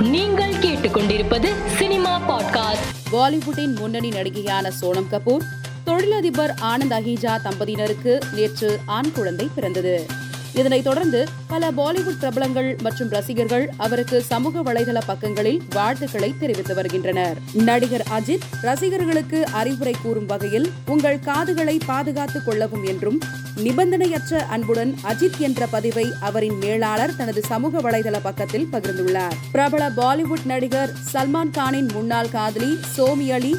[0.00, 3.12] நீங்கள் கேட்டுக்கொண்டிருப்பது cinema podcast.
[3.12, 5.42] பாலிவுட்டின் முன்னணி நடிகையான சோனம் கபூர்
[5.84, 10.06] தொழிலதிபர் ஆனந்த் அஹிஜா தம்பதியினருக்கு நேற்று ஆண் குழந்தை பிறந்தது.
[10.54, 17.36] இதனைத் தொடர்ந்து பல பாலிவுட் பிரபலங்கள் மற்றும் ரசிகர்கள் அவருக்கு சமூக வலைதள பக்கங்களில் வாழ்த்துக்களை தெரிவித்து வருகின்றனர்.
[17.52, 23.20] நடிகர் அஜித் ரசிகர்களுக்கு அறிவுரை கூறும் வகையில் உங்கள் காதுகளை பாதுகாத்துக் கொள்ளவும் என்றும்
[23.56, 29.36] நிபந்தனையற்ற அன்புடன் அஜித் என்ற பதிவை அவரின் மேலாளர் தனது சமூக வலைதள பக்கத்தில் பகிர்ந்துள்ளார்.
[29.52, 33.56] பிரபல பாலிவுட் நடிகர் சல்மான் கானின் முன்னாள் காதலி சோமி அலி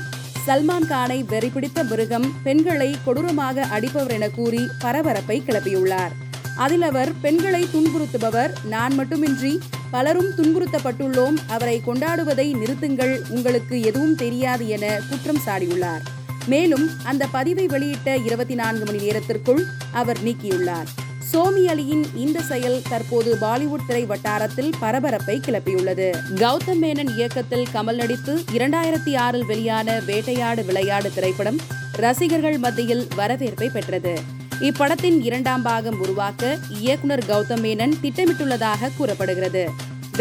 [0.48, 6.12] சல்மான் கானை வெறிபிடித்த மிருகம் பெண்களை கொடூரமாக அடிப்பவர் என கூறி பரபரப்பை கிளப்பியுள்ளார்.
[6.56, 9.60] அதில் அவர் பெண்களை துன்புறுத்துபவர் நான் மட்டுமின்றி
[9.92, 11.36] பலரும் துன்புறுத்தப்பட்டுள்ளோம்.
[11.48, 13.20] அவரை கொண்டாடுவதை நிறுத்துங்கள்.
[13.30, 16.02] உங்களுக்கு எதுவும் தெரியாது என குற்றம் சாடியுள்ளார்.
[16.48, 20.88] மேலும் அந்த பதிவை வெளியிட்ட இருபத்தி நான்கு மணி நேரத்திற்குள் அவர் நீக்கியுள்ளார்.
[21.34, 26.18] சோமி அலியின் இந்த செயல் தற்போது பாலிவுட் திரை வட்டாரத்தில் பரபரப்பை கிளப்பியுள்ளது.
[26.36, 31.58] கௌதம் மேனன் இயக்கத்தில் கமல் நடித்து இரண்டாயிரத்தி ஆறில் வெளியான வேட்டையாடு விளையாடு திரைப்படம்
[31.92, 34.20] ரசிகர்கள் மத்தியில் வரவேற்பை பெற்றது.
[34.60, 39.70] இப்படத்தின் இரண்டாம் பாகம் உருவாக்க இயக்குனர் கௌதம் மேனன் திட்டமிட்டுள்ளதாக கூறப்படுகிறது.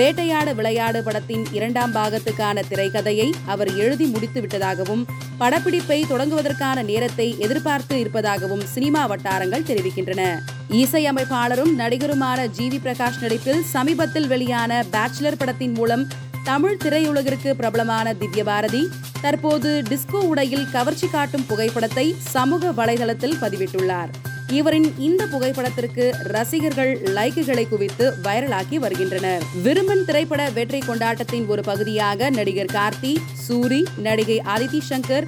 [0.00, 5.04] வேட்டையாடு விளையாடு படத்தின் இரண்டாம் பாகத்துக்கான திரைக்கதையை அவர் எழுதி முடித்து விட்டதாகவும்
[5.40, 10.38] படப்பிடிப்பை தொடங்குவதற்கான நேரத்தை எதிர்பார்த்து இருப்பதாகவும் சினிமா வட்டாரங்கள் தெரிவிக்கின்றன.
[10.70, 12.68] இசையமைப்பாளரும் நடிகருமான ஜி.
[12.68, 12.80] வி.
[12.84, 16.06] பிரகாஷ் நடிப்பில் சமீபத்தில் வெளியான பேச்சுலர் படத்தின் மூலம்
[16.44, 18.88] தமிழ் திரையுலகிற்கு பிரபலமான திவ்ய பாரதி
[19.20, 24.08] தற்போது டிஸ்கோ உடையில் கவர்ச்சி காட்டும் புகைப்படத்தை சமூக வலைதளத்தில் பதிவிட்டுள்ளார்.
[24.52, 29.42] இவரின் இந்த புகைப்படத்திற்கு ரசிகர்கள் லைக்குகளை குவித்து வைரலாக்கி வருகின்றனர்.
[29.62, 33.12] விரும்பன் திரைப்பட வெற்றி கொண்டாட்டத்தின் ஒரு பகுதியாக நடிகர் கார்த்தி
[33.48, 35.26] சூரி நடிகை அதிதி சங்கர்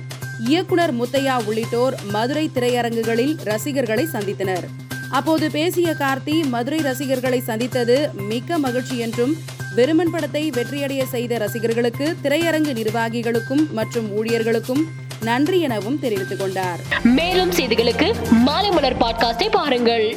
[0.48, 4.64] இயக்குனர் முத்தையா உள்ளிட்டோர் மதுரை திரையரங்குகளில் ரசிகர்களை சந்தித்தனர்.
[5.10, 9.34] அப்போது பேசிய கார்த்தி மதுரை ரசிகர்களை சந்தித்தது மிக்க மகிழ்ச்சி என்றும்
[9.74, 14.82] வெறுமன் படத்தை வெற்றியடைய செய்த ரசிகர்களுக்கு திரையரங்கு நிர்வாகிகளுக்கும் மற்றும் ஊழியர்களுக்கும்
[15.22, 16.80] நன்றி எனவும் தெரிவித்துக் கொண்டார்.
[17.02, 20.16] மேலும் செய்திகளுக்கு மாலை மலர் பாட்காஸ்டை பாருங்கள்.